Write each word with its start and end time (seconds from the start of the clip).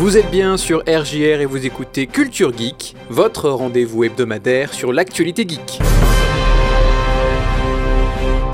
Vous 0.00 0.16
êtes 0.16 0.30
bien 0.30 0.56
sur 0.56 0.78
RJR 0.88 1.42
et 1.42 1.44
vous 1.44 1.66
écoutez 1.66 2.06
Culture 2.06 2.56
Geek, 2.56 2.96
votre 3.10 3.50
rendez-vous 3.50 4.04
hebdomadaire 4.04 4.72
sur 4.72 4.94
l'actualité 4.94 5.46
geek. 5.46 5.78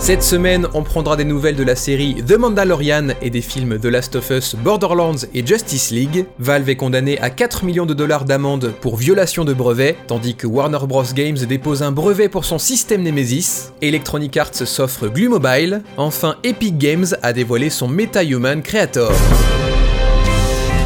Cette 0.01 0.25
semaine, 0.25 0.67
on 0.75 0.83
prendra 0.83 1.15
des 1.15 1.25
nouvelles 1.25 1.55
de 1.55 1.63
la 1.63 1.77
série 1.77 2.17
The 2.17 2.37
Mandalorian 2.37 3.11
et 3.23 3.31
des 3.31 3.43
films 3.43 3.79
The 3.79 3.85
Last 3.85 4.17
of 4.17 4.29
Us, 4.31 4.57
Borderlands 4.57 5.25
et 5.35 5.47
Justice 5.47 5.93
League. 5.93 6.27
Valve 6.41 6.69
est 6.69 6.75
condamné 6.75 7.17
à 7.21 7.31
4 7.31 7.65
millions 7.65 7.87
de 7.87 7.95
dollars 7.95 8.25
d'amende 8.25 8.75
pour 8.81 8.97
violation 8.97 9.45
de 9.45 9.55
brevet, 9.55 9.97
tandis 10.09 10.35
que 10.35 10.49
Warner 10.49 10.81
Bros. 10.89 11.05
Games 11.15 11.39
dépose 11.39 11.85
un 11.85 11.93
brevet 11.93 12.29
pour 12.29 12.45
son 12.45 12.59
système 12.59 13.05
Nemesis. 13.05 13.71
Electronic 13.83 14.37
Arts 14.37 14.53
s'offre 14.53 15.07
Glue 15.07 15.29
Mobile. 15.29 15.85
Enfin, 15.97 16.39
Epic 16.43 16.77
Games 16.77 17.07
a 17.23 17.33
dévoilé 17.33 17.71
son 17.71 17.87
MetaHuman 17.87 18.63
Creator. 18.63 19.13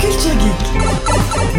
Culture 0.00 0.32
Geek. 0.40 0.49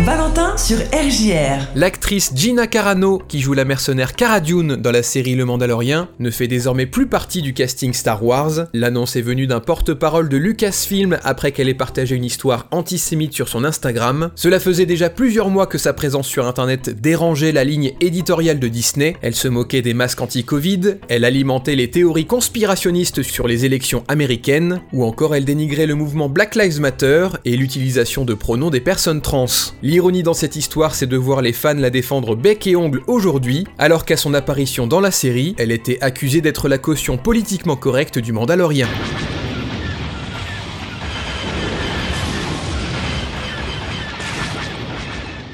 Valentin 0.06 0.58
sur 0.58 0.78
RJR. 0.78 1.68
L'actrice 1.76 2.32
Gina 2.36 2.68
Carano, 2.68 3.22
qui 3.28 3.40
joue 3.40 3.54
la 3.54 3.66
mercenaire 3.66 4.16
Cara 4.16 4.40
Dune 4.40 4.76
dans 4.76 4.92
la 4.92 5.04
série 5.04 5.36
Le 5.36 5.46
Mandalorien, 5.46 6.08
ne 6.20 6.30
fait 6.30 6.48
désormais 6.48 6.86
plus 6.86 7.08
partie 7.08 7.42
du 7.42 7.54
casting 7.54 7.94
Star 7.94 8.24
Wars. 8.24 8.68
L'annonce 8.74 9.16
est 9.16 9.22
venue 9.22 9.48
d'un 9.48 9.60
porte-parole 9.60 10.30
de 10.30 10.38
Lucasfilm 10.38 11.20
après 11.24 11.52
qu'elle 11.52 11.70
ait 11.70 11.74
partagé 11.74 12.16
une 12.16 12.26
histoire 12.26 12.68
antisémite 12.72 13.34
sur 13.34 13.48
son 13.48 13.64
Instagram. 13.64 14.32
Cela 14.36 14.60
faisait 14.60 14.86
déjà 14.86 15.10
plusieurs 15.10 15.50
mois 15.50 15.68
que 15.68 15.78
sa 15.78 15.94
présence 15.94 16.28
sur 16.28 16.48
internet 16.48 17.02
dérangeait 17.02 17.52
la 17.52 17.64
ligne 17.64 17.94
éditoriale 18.02 18.60
de 18.60 18.68
Disney. 18.68 19.16
Elle 19.22 19.36
se 19.36 19.48
moquait 19.48 19.82
des 19.82 19.94
masques 19.94 20.22
anti-Covid, 20.22 20.98
elle 21.10 21.26
alimentait 21.26 21.76
les 21.76 21.90
théories 21.90 22.26
conspirationnistes 22.26 23.24
sur 23.24 23.48
les 23.48 23.66
élections 23.66 24.04
américaines, 24.08 24.82
ou 24.94 25.04
encore 25.04 25.36
elle 25.36 25.46
dénigrait 25.46 25.88
le 25.88 25.96
mouvement 25.96 26.30
Black 26.30 26.56
Lives 26.56 26.80
Matter 26.80 27.30
et 27.46 27.58
l'utilisation 27.58 28.26
de 28.26 28.34
pronoms 28.34 28.70
des 28.70 28.80
personnes 28.80 29.22
trans. 29.22 29.71
L'ironie 29.84 30.24
dans 30.24 30.34
cette 30.34 30.56
histoire, 30.56 30.96
c'est 30.96 31.08
de 31.08 31.18
voir 31.18 31.42
les 31.42 31.54
fans 31.54 31.74
la 31.74 31.90
défendre 31.90 32.36
bec 32.36 32.68
et 32.68 32.76
ongle 32.76 33.02
aujourd'hui, 33.08 33.66
alors 33.78 34.06
qu'à 34.06 34.18
son 34.18 34.34
apparition 34.34 34.88
dans 34.88 35.00
la 35.00 35.12
série, 35.12 35.56
elle 35.58 35.72
était 35.72 36.02
accusée 36.02 36.42
d'être 36.42 36.70
la 36.70 36.78
caution 36.78 37.18
politiquement 37.18 37.76
correcte 37.76 38.20
du 38.20 38.32
Mandalorien. 38.32 38.88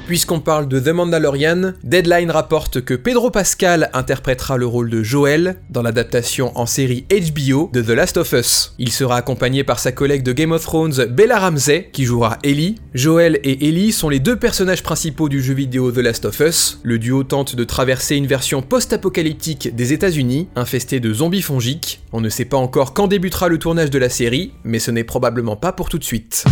Puisqu'on 0.08 0.40
parle 0.40 0.68
de 0.68 0.80
The 0.80 0.88
Mandalorian, 0.88 1.74
Deadline 1.84 2.30
rapporte 2.30 2.80
que 2.80 2.94
Pedro 2.94 3.30
Pascal 3.30 3.90
interprétera 3.92 4.56
le 4.56 4.64
rôle 4.64 4.88
de 4.88 5.02
Joel 5.02 5.56
dans 5.68 5.82
l'adaptation 5.82 6.50
en 6.58 6.64
série 6.64 7.04
HBO 7.10 7.68
de 7.74 7.82
The 7.82 7.90
Last 7.90 8.16
of 8.16 8.32
Us. 8.32 8.74
Il 8.78 8.90
sera 8.90 9.16
accompagné 9.16 9.64
par 9.64 9.78
sa 9.78 9.92
collègue 9.92 10.22
de 10.22 10.32
Game 10.32 10.52
of 10.52 10.62
Thrones, 10.62 11.04
Bella 11.10 11.38
Ramsey, 11.38 11.90
qui 11.92 12.06
jouera 12.06 12.38
Ellie. 12.42 12.76
Joel 12.94 13.38
et 13.44 13.68
Ellie 13.68 13.92
sont 13.92 14.08
les 14.08 14.18
deux 14.18 14.36
personnages 14.36 14.82
principaux 14.82 15.28
du 15.28 15.42
jeu 15.42 15.52
vidéo 15.52 15.92
The 15.92 15.98
Last 15.98 16.24
of 16.24 16.40
Us. 16.40 16.80
Le 16.84 16.98
duo 16.98 17.22
tente 17.22 17.54
de 17.54 17.64
traverser 17.64 18.16
une 18.16 18.26
version 18.26 18.62
post-apocalyptique 18.62 19.76
des 19.76 19.92
États-Unis, 19.92 20.48
infestée 20.56 21.00
de 21.00 21.12
zombies 21.12 21.42
fongiques. 21.42 22.00
On 22.14 22.22
ne 22.22 22.30
sait 22.30 22.46
pas 22.46 22.56
encore 22.56 22.94
quand 22.94 23.08
débutera 23.08 23.48
le 23.48 23.58
tournage 23.58 23.90
de 23.90 23.98
la 23.98 24.08
série, 24.08 24.54
mais 24.64 24.78
ce 24.78 24.90
n'est 24.90 25.04
probablement 25.04 25.56
pas 25.56 25.72
pour 25.72 25.90
tout 25.90 25.98
de 25.98 26.04
suite. 26.04 26.46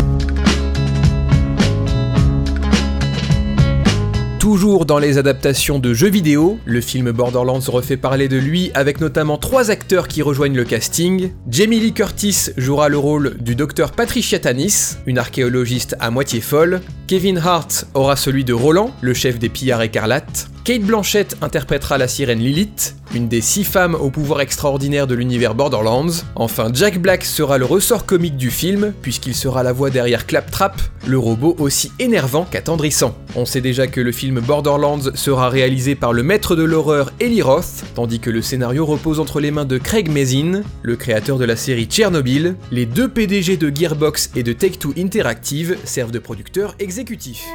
Toujours 4.46 4.86
dans 4.86 5.00
les 5.00 5.18
adaptations 5.18 5.80
de 5.80 5.92
jeux 5.92 6.08
vidéo, 6.08 6.60
le 6.66 6.80
film 6.80 7.10
Borderlands 7.10 7.58
refait 7.66 7.96
parler 7.96 8.28
de 8.28 8.36
lui 8.36 8.70
avec 8.74 9.00
notamment 9.00 9.38
trois 9.38 9.72
acteurs 9.72 10.06
qui 10.06 10.22
rejoignent 10.22 10.54
le 10.54 10.62
casting. 10.62 11.32
Jamie 11.50 11.80
Lee 11.80 11.92
Curtis 11.92 12.50
jouera 12.56 12.88
le 12.88 12.96
rôle 12.96 13.38
du 13.38 13.56
docteur 13.56 13.90
Patricia 13.90 14.38
Tanis, 14.38 14.98
une 15.06 15.18
archéologiste 15.18 15.96
à 15.98 16.12
moitié 16.12 16.40
folle. 16.40 16.80
Kevin 17.08 17.38
Hart 17.38 17.88
aura 17.94 18.14
celui 18.14 18.44
de 18.44 18.52
Roland, 18.52 18.92
le 19.00 19.14
chef 19.14 19.40
des 19.40 19.48
pillards 19.48 19.82
écarlates. 19.82 20.46
Kate 20.66 20.82
Blanchett 20.82 21.36
interprétera 21.42 21.96
la 21.96 22.08
sirène 22.08 22.40
Lilith, 22.40 22.96
une 23.14 23.28
des 23.28 23.40
six 23.40 23.62
femmes 23.62 23.94
au 23.94 24.10
pouvoir 24.10 24.40
extraordinaire 24.40 25.06
de 25.06 25.14
l'univers 25.14 25.54
Borderlands. 25.54 26.10
Enfin, 26.34 26.70
Jack 26.74 26.98
Black 26.98 27.24
sera 27.24 27.56
le 27.56 27.64
ressort 27.64 28.04
comique 28.04 28.36
du 28.36 28.50
film, 28.50 28.92
puisqu'il 29.00 29.36
sera 29.36 29.62
la 29.62 29.72
voix 29.72 29.90
derrière 29.90 30.26
Claptrap, 30.26 30.74
le 31.06 31.18
robot 31.18 31.54
aussi 31.60 31.92
énervant 32.00 32.48
qu'attendrissant. 32.50 33.16
On 33.36 33.44
sait 33.44 33.60
déjà 33.60 33.86
que 33.86 34.00
le 34.00 34.10
film 34.10 34.40
Borderlands 34.40 35.14
sera 35.14 35.50
réalisé 35.50 35.94
par 35.94 36.12
le 36.12 36.24
maître 36.24 36.56
de 36.56 36.64
l'horreur 36.64 37.12
Eli 37.20 37.42
Roth, 37.42 37.84
tandis 37.94 38.18
que 38.18 38.30
le 38.30 38.42
scénario 38.42 38.84
repose 38.84 39.20
entre 39.20 39.38
les 39.38 39.52
mains 39.52 39.66
de 39.66 39.78
Craig 39.78 40.10
Mazin, 40.10 40.62
le 40.82 40.96
créateur 40.96 41.38
de 41.38 41.44
la 41.44 41.54
série 41.54 41.84
Tchernobyl. 41.84 42.56
Les 42.72 42.86
deux 42.86 43.06
PDG 43.06 43.56
de 43.56 43.70
Gearbox 43.72 44.32
et 44.34 44.42
de 44.42 44.52
Take-Two 44.52 44.94
Interactive 44.98 45.76
servent 45.84 46.10
de 46.10 46.18
producteurs 46.18 46.74
exécutifs. 46.80 47.46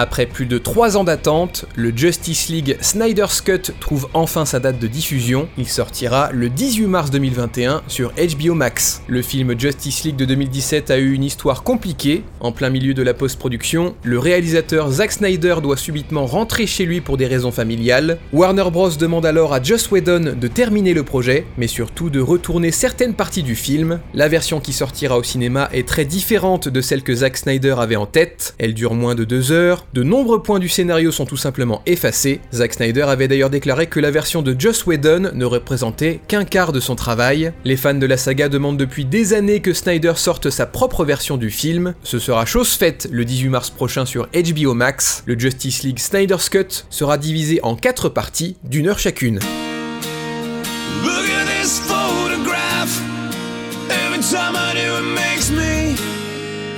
Après 0.00 0.26
plus 0.26 0.46
de 0.46 0.58
3 0.58 0.96
ans 0.96 1.02
d'attente, 1.02 1.64
le 1.74 1.90
Justice 1.90 2.50
League 2.50 2.76
Snyder's 2.80 3.40
Cut 3.40 3.72
trouve 3.80 4.08
enfin 4.14 4.44
sa 4.44 4.60
date 4.60 4.78
de 4.78 4.86
diffusion. 4.86 5.48
Il 5.58 5.66
sortira 5.66 6.30
le 6.32 6.48
18 6.48 6.86
mars 6.86 7.10
2021 7.10 7.82
sur 7.88 8.12
HBO 8.12 8.54
Max. 8.54 9.02
Le 9.08 9.22
film 9.22 9.58
Justice 9.58 10.04
League 10.04 10.14
de 10.14 10.24
2017 10.24 10.92
a 10.92 10.98
eu 10.98 11.14
une 11.14 11.24
histoire 11.24 11.64
compliquée. 11.64 12.22
En 12.38 12.52
plein 12.52 12.70
milieu 12.70 12.94
de 12.94 13.02
la 13.02 13.12
post-production, 13.12 13.96
le 14.04 14.20
réalisateur 14.20 14.88
Zack 14.88 15.10
Snyder 15.10 15.56
doit 15.60 15.76
subitement 15.76 16.26
rentrer 16.26 16.68
chez 16.68 16.84
lui 16.84 17.00
pour 17.00 17.16
des 17.16 17.26
raisons 17.26 17.50
familiales. 17.50 18.18
Warner 18.32 18.70
Bros 18.70 18.90
demande 18.90 19.26
alors 19.26 19.52
à 19.52 19.60
Joss 19.60 19.90
Whedon 19.90 20.36
de 20.40 20.46
terminer 20.46 20.94
le 20.94 21.02
projet, 21.02 21.44
mais 21.56 21.66
surtout 21.66 22.08
de 22.08 22.20
retourner 22.20 22.70
certaines 22.70 23.14
parties 23.14 23.42
du 23.42 23.56
film. 23.56 23.98
La 24.14 24.28
version 24.28 24.60
qui 24.60 24.72
sortira 24.72 25.18
au 25.18 25.24
cinéma 25.24 25.68
est 25.72 25.88
très 25.88 26.04
différente 26.04 26.68
de 26.68 26.80
celle 26.80 27.02
que 27.02 27.16
Zack 27.16 27.36
Snyder 27.36 27.74
avait 27.78 27.96
en 27.96 28.06
tête. 28.06 28.54
Elle 28.58 28.74
dure 28.74 28.94
moins 28.94 29.16
de 29.16 29.24
2 29.24 29.50
heures, 29.50 29.86
de 29.94 30.02
nombreux 30.02 30.42
points 30.42 30.58
du 30.58 30.68
scénario 30.68 31.12
sont 31.12 31.24
tout 31.24 31.36
simplement 31.36 31.82
effacés. 31.86 32.40
Zack 32.52 32.74
Snyder 32.74 33.02
avait 33.02 33.28
d'ailleurs 33.28 33.50
déclaré 33.50 33.86
que 33.86 34.00
la 34.00 34.10
version 34.10 34.42
de 34.42 34.54
Joss 34.58 34.86
Whedon 34.86 35.30
ne 35.34 35.44
représentait 35.44 36.20
qu'un 36.28 36.44
quart 36.44 36.72
de 36.72 36.80
son 36.80 36.94
travail. 36.94 37.52
Les 37.64 37.76
fans 37.76 37.94
de 37.94 38.06
la 38.06 38.16
saga 38.16 38.48
demandent 38.48 38.76
depuis 38.76 39.04
des 39.04 39.34
années 39.34 39.60
que 39.60 39.72
Snyder 39.72 40.12
sorte 40.16 40.50
sa 40.50 40.66
propre 40.66 41.04
version 41.04 41.36
du 41.36 41.50
film. 41.50 41.94
Ce 42.02 42.18
sera 42.18 42.44
chose 42.46 42.72
faite 42.72 43.08
le 43.10 43.24
18 43.24 43.48
mars 43.48 43.70
prochain 43.70 44.04
sur 44.04 44.28
HBO 44.34 44.74
Max. 44.74 45.22
Le 45.26 45.38
Justice 45.38 45.82
League 45.82 45.98
Snyder's 45.98 46.48
Cut 46.48 46.84
sera 46.90 47.18
divisé 47.18 47.60
en 47.62 47.76
4 47.76 48.08
parties 48.08 48.56
d'une 48.64 48.88
heure 48.88 48.98
chacune. 48.98 49.38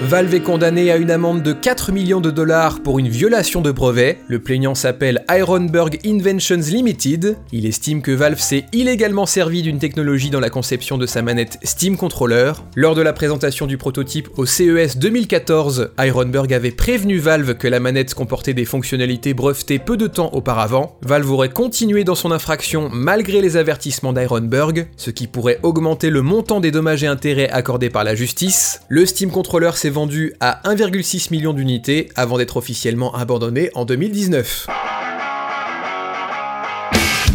Valve 0.02 0.34
est 0.34 0.40
condamné 0.40 0.90
à 0.90 0.96
une 0.96 1.10
amende 1.10 1.42
de 1.42 1.52
4 1.52 1.92
millions 1.92 2.22
de 2.22 2.30
dollars 2.30 2.80
pour 2.80 2.98
une 2.98 3.08
violation 3.08 3.60
de 3.60 3.70
brevet. 3.70 4.18
Le 4.28 4.38
plaignant 4.38 4.74
s'appelle 4.74 5.26
Ironberg 5.28 5.98
Inventions 6.06 6.56
Limited. 6.56 7.36
Il 7.52 7.66
estime 7.66 8.00
que 8.00 8.10
Valve 8.10 8.38
s'est 8.38 8.64
illégalement 8.72 9.26
servi 9.26 9.60
d'une 9.60 9.78
technologie 9.78 10.30
dans 10.30 10.40
la 10.40 10.48
conception 10.48 10.96
de 10.96 11.04
sa 11.04 11.20
manette 11.20 11.58
Steam 11.64 11.98
Controller. 11.98 12.52
Lors 12.76 12.94
de 12.94 13.02
la 13.02 13.12
présentation 13.12 13.66
du 13.66 13.76
prototype 13.76 14.30
au 14.38 14.46
CES 14.46 14.96
2014, 14.96 15.90
Ironberg 15.98 16.54
avait 16.54 16.70
prévenu 16.70 17.18
Valve 17.18 17.54
que 17.56 17.68
la 17.68 17.78
manette 17.78 18.14
comportait 18.14 18.54
des 18.54 18.64
fonctionnalités 18.64 19.34
brevetées 19.34 19.78
peu 19.78 19.98
de 19.98 20.06
temps 20.06 20.30
auparavant. 20.32 20.96
Valve 21.02 21.30
aurait 21.30 21.50
continué 21.50 22.04
dans 22.04 22.14
son 22.14 22.32
infraction 22.32 22.88
malgré 22.90 23.42
les 23.42 23.58
avertissements 23.58 24.14
d'Ironberg, 24.14 24.88
ce 24.96 25.10
qui 25.10 25.26
pourrait 25.26 25.60
augmenter 25.62 26.08
le 26.08 26.22
montant 26.22 26.60
des 26.60 26.70
dommages 26.70 27.04
et 27.04 27.06
intérêts 27.06 27.50
accordés 27.50 27.90
par 27.90 28.02
la 28.02 28.14
justice. 28.14 28.80
Le 28.88 29.04
Steam 29.04 29.30
Controller 29.30 29.72
s'est 29.74 29.89
vendu 29.90 30.32
à 30.40 30.60
1,6 30.64 31.30
million 31.30 31.52
d'unités 31.52 32.08
avant 32.16 32.38
d'être 32.38 32.56
officiellement 32.56 33.14
abandonné 33.14 33.70
en 33.74 33.84
2019. 33.84 34.66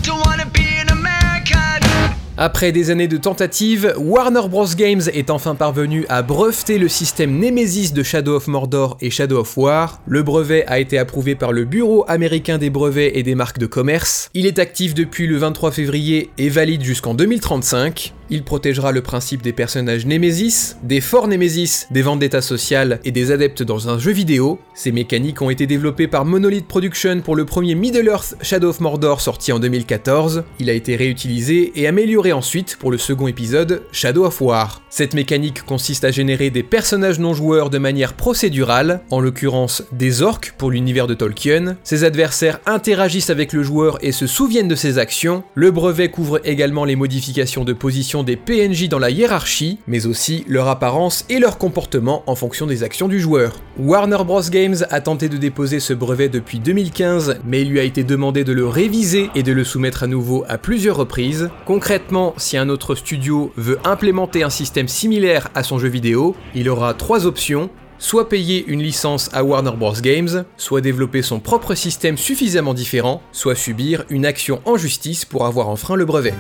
Don't 0.04 0.20
wanna 0.26 0.46
be 0.46 0.82
an 0.82 0.92
American. 0.92 1.86
Après 2.38 2.72
des 2.72 2.90
années 2.92 3.08
de 3.08 3.18
tentatives, 3.18 3.94
Warner 3.98 4.50
Bros. 4.50 4.68
Games 4.76 5.04
est 5.14 5.30
enfin 5.30 5.56
parvenu 5.56 6.06
à 6.10 6.22
breveter 6.22 6.78
le 6.78 6.90
système 6.90 7.40
Nemesis 7.40 7.94
de 7.94 8.04
Shadow 8.04 8.36
of 8.36 8.48
Mordor 8.48 8.98
et 9.00 9.10
Shadow 9.10 9.40
of 9.40 9.58
War. 9.58 10.02
Le 10.08 10.24
brevet 10.24 10.66
a 10.68 10.80
été 10.80 10.98
approuvé 10.98 11.36
par 11.36 11.54
le 11.54 11.64
Bureau 11.64 12.04
américain 12.08 12.58
des 12.58 12.70
brevets 12.70 13.12
et 13.16 13.24
des 13.24 13.36
marques 13.36 13.60
de 13.60 13.68
commerce. 13.68 14.30
Il 14.34 14.46
est 14.46 14.60
actif 14.60 14.94
depuis 14.94 15.28
le 15.28 15.38
23 15.38 15.72
février 15.72 16.30
et 16.38 16.50
valide 16.50 16.84
jusqu'en 16.84 17.14
2035. 17.14 18.15
Il 18.30 18.44
protégera 18.44 18.92
le 18.92 19.02
principe 19.02 19.44
des 19.44 19.54
personnages 19.54 20.06
Nemesis, 20.06 20.78
des 20.82 21.00
forts 21.00 21.28
Nemesis, 21.28 21.86
des 21.92 22.02
vendettas 22.02 22.42
sociales 22.42 23.00
et 23.04 23.12
des 23.12 23.32
adeptes 23.32 23.62
dans 23.62 23.88
un 23.88 24.00
jeu 24.00 24.12
vidéo. 24.12 24.60
Ces 24.74 24.92
mécaniques 24.92 25.44
ont 25.44 25.52
été 25.52 25.68
développées 25.68 26.08
par 26.08 26.26
Monolith 26.26 26.68
Production 26.68 27.22
pour 27.22 27.36
le 27.36 27.46
premier 27.46 27.76
Middle-earth 27.76 28.36
Shadow 28.42 28.70
of 28.70 28.80
Mordor 28.80 29.22
sorti 29.22 29.52
en 29.52 29.60
2014. 29.60 30.44
Il 30.60 30.72
a 30.72 30.74
été 30.74 30.96
réutilisé 30.96 31.72
et 31.76 31.88
amélioré 31.88 32.34
ensuite 32.34 32.78
pour 32.80 32.92
le 32.92 32.98
second 32.98 33.28
épisode 33.28 33.84
Shadow 33.92 34.26
of 34.26 34.42
War. 34.42 34.82
Cette 34.90 35.14
mécanique 35.14 35.62
consiste 35.64 36.04
à 36.04 36.12
générer 36.12 36.50
des 36.50 36.64
personnages 36.64 37.20
non 37.20 37.34
joueurs 37.34 37.70
de 37.70 37.78
manière 37.78 38.14
procédurale, 38.14 39.02
en 39.12 39.20
l'occurrence 39.20 39.84
des 39.92 40.24
orques 40.24 40.56
pour 40.58 40.72
l'univers 40.72 41.06
de 41.06 41.14
Tolkien. 41.14 41.78
Ses 41.84 42.04
adversaires 42.04 42.60
interagissent 42.66 43.30
avec 43.30 43.54
le 43.54 43.62
joueur 43.62 43.98
et 44.02 44.12
se 44.12 44.26
souviennent 44.26 44.68
de 44.68 44.76
ses 44.76 44.98
actions. 44.98 45.44
Le 45.54 45.70
brevet 45.70 46.10
couvre 46.10 46.40
également 46.44 46.86
les 46.86 46.96
modifications 46.96 47.64
de 47.64 47.74
position 47.74 48.15
des 48.24 48.36
PNJ 48.36 48.88
dans 48.90 49.00
la 49.00 49.10
hiérarchie, 49.10 49.80
mais 49.88 50.06
aussi 50.06 50.46
leur 50.48 50.68
apparence 50.68 51.26
et 51.30 51.40
leur 51.40 51.58
comportement 51.58 52.24
en 52.28 52.36
fonction 52.36 52.68
des 52.68 52.84
actions 52.84 53.08
du 53.08 53.20
joueur. 53.20 53.56
Warner 53.78 54.24
Bros. 54.26 54.42
Games 54.50 54.78
a 54.90 55.02
tenté 55.02 55.30
de 55.30 55.38
déposer 55.38 55.80
ce 55.80 55.94
brevet 55.94 56.30
depuis 56.30 56.60
2015, 56.60 57.40
mais 57.46 57.62
il 57.62 57.70
lui 57.70 57.80
a 57.80 57.84
été 57.84 58.04
demandé 58.04 58.44
de 58.44 58.54
le 58.54 58.68
réviser 58.68 59.30
et 59.36 59.44
de 59.44 59.52
le 59.52 59.64
soumettre 59.64 60.04
à 60.04 60.08
nouveau 60.08 60.46
à 60.48 60.58
plusieurs 60.58 60.98
reprises. 60.98 61.50
Concrètement, 61.66 62.34
si 62.38 62.58
un 62.58 62.70
autre 62.70 62.96
studio 62.96 63.52
veut 63.58 63.80
implémenter 63.84 64.44
un 64.44 64.50
système 64.50 64.88
similaire 64.88 65.50
à 65.56 65.64
son 65.64 65.80
jeu 65.80 65.90
vidéo, 65.90 66.36
il 66.54 66.70
aura 66.70 66.94
trois 66.94 67.26
options 67.26 67.70
soit 67.98 68.30
payer 68.30 68.66
une 68.68 68.82
licence 68.82 69.30
à 69.34 69.44
Warner 69.44 69.72
Bros. 69.78 69.94
Games, 70.02 70.46
soit 70.58 70.82
développer 70.82 71.22
son 71.22 71.40
propre 71.40 71.76
système 71.76 72.18
suffisamment 72.18 72.74
différent, 72.74 73.22
soit 73.32 73.56
subir 73.56 74.04
une 74.10 74.26
action 74.26 74.62
en 74.66 74.78
justice 74.78 75.26
pour 75.26 75.46
avoir 75.46 75.70
enfreint 75.70 75.96
le 75.96 76.06
brevet. 76.06 76.34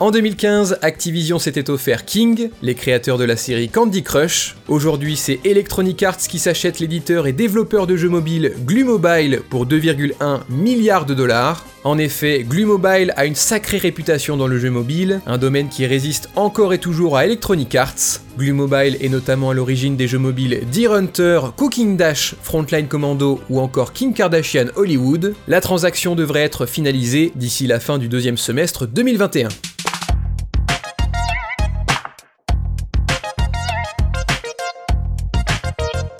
En 0.00 0.12
2015, 0.12 0.78
Activision 0.82 1.40
s'était 1.40 1.70
offert 1.70 2.04
King, 2.04 2.50
les 2.62 2.76
créateurs 2.76 3.18
de 3.18 3.24
la 3.24 3.34
série 3.34 3.68
Candy 3.68 4.04
Crush. 4.04 4.54
Aujourd'hui, 4.68 5.16
c'est 5.16 5.40
Electronic 5.42 6.00
Arts 6.04 6.18
qui 6.18 6.38
s'achète 6.38 6.78
l'éditeur 6.78 7.26
et 7.26 7.32
développeur 7.32 7.88
de 7.88 7.96
jeux 7.96 8.08
mobiles 8.08 8.52
Glu 8.64 8.84
Mobile 8.84 9.40
pour 9.50 9.66
2,1 9.66 10.42
milliards 10.50 11.04
de 11.04 11.14
dollars. 11.14 11.66
En 11.82 11.98
effet, 11.98 12.44
Glu 12.48 12.64
Mobile 12.64 13.12
a 13.16 13.26
une 13.26 13.34
sacrée 13.34 13.78
réputation 13.78 14.36
dans 14.36 14.46
le 14.46 14.60
jeu 14.60 14.70
mobile, 14.70 15.20
un 15.26 15.36
domaine 15.36 15.68
qui 15.68 15.84
résiste 15.84 16.28
encore 16.36 16.72
et 16.72 16.78
toujours 16.78 17.16
à 17.16 17.24
Electronic 17.24 17.74
Arts. 17.74 18.20
Glu 18.38 18.52
Mobile 18.52 18.98
est 19.00 19.08
notamment 19.08 19.50
à 19.50 19.54
l'origine 19.54 19.96
des 19.96 20.06
jeux 20.06 20.18
mobiles 20.18 20.60
Deer 20.70 20.92
Hunter, 20.92 21.40
Cooking 21.56 21.96
Dash, 21.96 22.36
Frontline 22.40 22.86
Commando 22.86 23.40
ou 23.50 23.58
encore 23.58 23.92
Kim 23.92 24.14
Kardashian 24.14 24.66
Hollywood. 24.76 25.34
La 25.48 25.60
transaction 25.60 26.14
devrait 26.14 26.42
être 26.42 26.66
finalisée 26.66 27.32
d'ici 27.34 27.66
la 27.66 27.80
fin 27.80 27.98
du 27.98 28.06
deuxième 28.06 28.36
semestre 28.36 28.86
2021. 28.86 29.48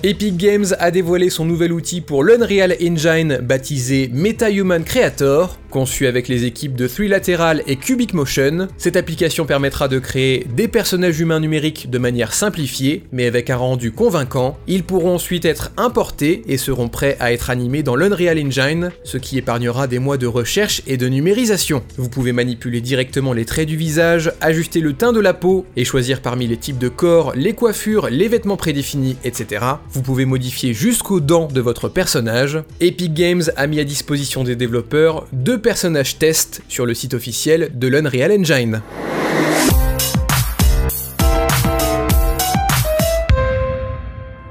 Epic 0.04 0.36
Games 0.36 0.66
a 0.78 0.92
dévoilé 0.92 1.28
son 1.28 1.44
nouvel 1.44 1.72
outil 1.72 2.00
pour 2.00 2.22
l'Unreal 2.22 2.76
Engine 2.80 3.38
baptisé 3.42 4.08
MetaHuman 4.12 4.84
Creator. 4.84 5.58
Conçu 5.70 6.06
avec 6.06 6.28
les 6.28 6.44
équipes 6.44 6.74
de 6.74 6.88
Lateral 7.06 7.62
et 7.66 7.76
Cubic 7.76 8.14
Motion, 8.14 8.68
cette 8.78 8.96
application 8.96 9.44
permettra 9.44 9.86
de 9.86 9.98
créer 9.98 10.46
des 10.56 10.66
personnages 10.66 11.20
humains 11.20 11.40
numériques 11.40 11.90
de 11.90 11.98
manière 11.98 12.32
simplifiée, 12.32 13.04
mais 13.12 13.26
avec 13.26 13.50
un 13.50 13.56
rendu 13.56 13.92
convaincant. 13.92 14.58
Ils 14.66 14.82
pourront 14.82 15.14
ensuite 15.14 15.44
être 15.44 15.70
importés 15.76 16.42
et 16.48 16.56
seront 16.56 16.88
prêts 16.88 17.16
à 17.20 17.32
être 17.32 17.50
animés 17.50 17.82
dans 17.82 17.96
l'Unreal 17.96 18.38
Engine, 18.38 18.90
ce 19.04 19.18
qui 19.18 19.36
épargnera 19.36 19.86
des 19.86 19.98
mois 19.98 20.16
de 20.16 20.26
recherche 20.26 20.82
et 20.86 20.96
de 20.96 21.06
numérisation. 21.06 21.82
Vous 21.98 22.08
pouvez 22.08 22.32
manipuler 22.32 22.80
directement 22.80 23.34
les 23.34 23.44
traits 23.44 23.68
du 23.68 23.76
visage, 23.76 24.32
ajuster 24.40 24.80
le 24.80 24.94
teint 24.94 25.12
de 25.12 25.20
la 25.20 25.34
peau 25.34 25.66
et 25.76 25.84
choisir 25.84 26.22
parmi 26.22 26.46
les 26.46 26.56
types 26.56 26.78
de 26.78 26.88
corps, 26.88 27.34
les 27.36 27.52
coiffures, 27.52 28.08
les 28.10 28.28
vêtements 28.28 28.56
prédéfinis, 28.56 29.16
etc. 29.22 29.64
Vous 29.90 30.02
pouvez 30.02 30.24
modifier 30.24 30.72
jusqu'aux 30.72 31.20
dents 31.20 31.48
de 31.48 31.60
votre 31.60 31.88
personnage. 31.88 32.58
Epic 32.80 33.12
Games 33.12 33.44
a 33.56 33.66
mis 33.66 33.80
à 33.80 33.84
disposition 33.84 34.44
des 34.44 34.56
développeurs 34.56 35.26
deux 35.32 35.57
personnages 35.58 36.18
test 36.18 36.62
sur 36.68 36.86
le 36.86 36.94
site 36.94 37.14
officiel 37.14 37.70
de 37.74 37.88
l'Unreal 37.88 38.32
Engine. 38.32 38.82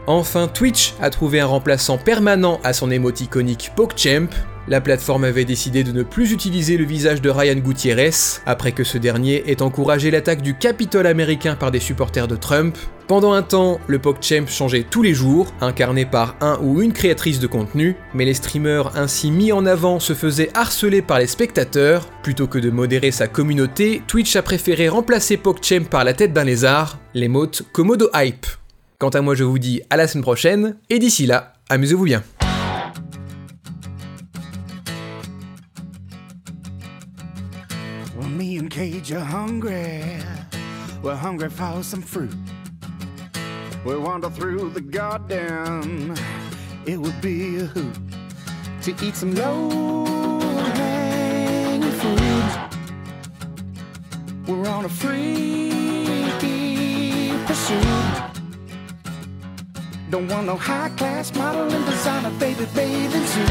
Enfin, 0.08 0.48
Twitch 0.48 0.94
a 1.02 1.10
trouvé 1.10 1.42
un 1.42 1.46
remplaçant 1.46 1.98
permanent 1.98 2.62
à 2.64 2.72
son 2.72 2.90
émoticonique 2.92 3.72
PogChamp. 3.76 4.30
La 4.70 4.80
plateforme 4.80 5.26
avait 5.26 5.44
décidé 5.44 5.84
de 5.84 5.92
ne 5.92 6.04
plus 6.04 6.32
utiliser 6.32 6.78
le 6.78 6.86
visage 6.86 7.22
de 7.22 7.30
Ryan 7.30 7.56
Gutierrez 7.56 8.12
après 8.46 8.72
que 8.72 8.86
ce 8.86 8.98
dernier 8.98 9.50
ait 9.52 9.62
encouragé 9.62 10.10
l'attaque 10.10 10.42
du 10.42 10.58
Capitole 10.58 11.08
américain 11.08 11.56
par 11.56 11.72
des 11.72 11.82
supporters 11.82 12.28
de 12.30 12.38
Trump. 12.38 12.78
Pendant 13.08 13.34
un 13.34 13.44
temps, 13.44 13.80
le 13.88 14.00
PogChamp 14.00 14.48
changeait 14.48 14.86
tous 14.90 15.02
les 15.02 15.14
jours, 15.14 15.54
incarné 15.60 16.06
par 16.06 16.36
un 16.40 16.58
ou 16.62 16.82
une 16.82 16.94
créatrice 16.94 17.40
de 17.40 17.48
contenu, 17.48 17.96
mais 18.14 18.26
les 18.26 18.34
streamers 18.34 18.98
ainsi 18.98 19.30
mis 19.30 19.52
en 19.52 19.66
avant 19.66 20.00
se 20.00 20.14
faisaient 20.14 20.52
harceler 20.54 21.02
par 21.02 21.20
les 21.20 21.28
spectateurs. 21.28 22.06
Plutôt 22.24 22.48
que 22.48 22.60
de 22.60 22.70
modérer 22.70 23.12
sa 23.12 23.28
communauté, 23.28 24.02
Twitch 24.08 24.38
a 24.38 24.42
préféré 24.42 24.88
remplacer 24.88 25.36
PogChamp 25.36 25.86
par 25.90 26.06
la 26.06 26.14
tête 26.14 26.34
d'un 26.34 26.46
lézard, 26.46 26.98
l'émote 27.14 27.64
Komodo 27.74 28.10
Hype. 28.14 28.48
Quant 29.00 29.10
à 29.10 29.22
moi, 29.22 29.36
je 29.36 29.44
vous 29.44 29.60
dis 29.60 29.84
à 29.92 29.96
la 29.96 30.08
semaine 30.08 30.24
prochaine, 30.24 30.76
et 30.90 30.98
d'ici 30.98 31.28
là, 31.28 31.54
amusez-vous 31.70 32.06
bien. 32.06 32.24
Well, 38.18 38.28
me 38.28 38.58
and 38.58 38.72
Cage 38.72 39.12
are 39.12 39.24
hungry. 39.24 40.02
We're 41.04 41.14
hungry 41.14 41.50
for 41.52 41.84
some 41.84 42.02
fruit. 42.02 42.32
We 43.86 43.96
wander 43.98 44.32
through 44.32 44.72
the 44.74 44.82
garden. 44.82 46.16
It 46.88 46.98
would 46.98 47.22
be 47.22 47.60
a 47.60 47.66
hoot 47.66 47.94
to 48.82 48.96
eat 49.06 49.16
some 49.16 49.36
low 49.36 50.06
hanging 50.74 51.92
fruit. 51.92 52.18
We're 54.48 54.68
on 54.68 54.86
a 54.86 54.90
free 54.90 56.32
pursuit. 57.46 57.97
Don't 60.10 60.26
want 60.30 60.48
no 60.48 60.56
high 60.56 60.88
class 60.96 61.36
modeling 61.36 61.84
designer, 61.84 62.32
baby, 62.40 62.66
bathing 62.74 63.26
suit. 63.26 63.50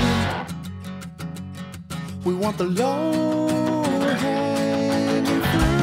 We 2.25 2.35
want 2.35 2.56
the 2.56 2.64
low 2.64 3.85
hanging 4.17 5.43
fruit. 5.50 5.76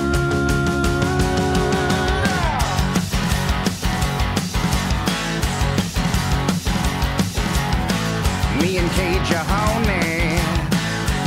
Me 8.60 8.78
and 8.80 8.90
Cage 8.94 9.32
are 9.32 9.46
honey. 9.46 10.42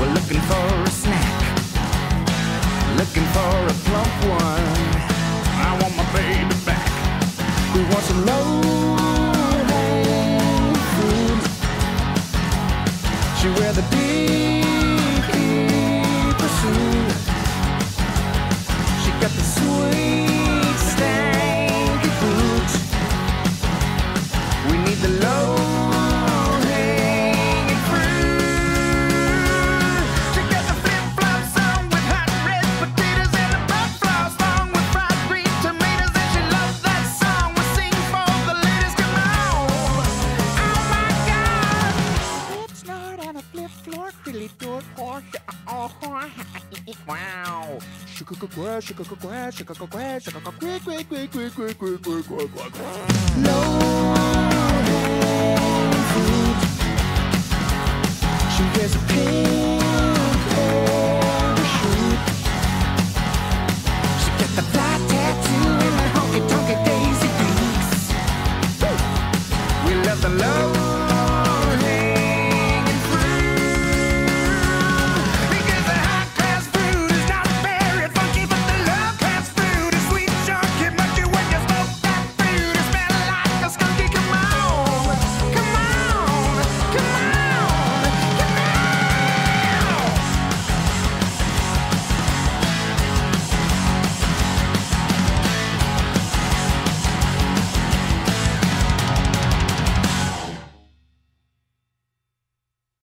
We're 0.00 0.12
looking 0.12 0.40
for 0.50 0.66
a 0.82 0.90
snack. 0.90 1.42
Looking 2.98 3.26
for 3.30 3.54
a 3.70 3.74
plump 3.86 4.14
one. 4.26 4.66
I 5.54 5.78
want 5.80 5.94
my 5.96 6.04
baby 6.12 6.56
back. 6.66 6.90
We 7.76 7.82
want 7.82 8.02
some 8.02 8.26
low 8.26 9.05
She 13.38 13.48
wear 13.48 13.72
the 13.72 13.82
deep 13.90 14.64
pursuit. 16.38 17.12
She 19.02 19.10
got 19.20 19.30
the 19.30 19.44
sweet 19.54 20.76
stanky 20.90 21.35
Fruit. 56.12 56.56
She 58.56 58.62
wears 58.62 58.94
a 58.94 58.98
pink 59.00 59.85